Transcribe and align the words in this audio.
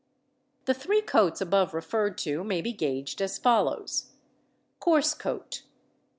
The 0.65 0.73
three 0.73 1.03
coats 1.03 1.41
above 1.41 1.75
referred 1.75 2.17
to 2.25 2.43
may 2.43 2.59
be 2.63 2.73
gauged 2.73 3.21
as 3.21 3.37
follows: 3.37 4.13
_Coarse 4.81 5.15
Coat. 5.19 5.61